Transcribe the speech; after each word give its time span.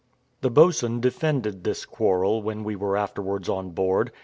The 0.41 0.49
boatswain 0.49 0.99
defended 0.99 1.63
this 1.63 1.85
quarrel 1.85 2.41
when 2.41 2.63
we 2.63 2.75
were 2.75 2.97
afterwards 2.97 3.47
on 3.47 3.69
board. 3.69 4.11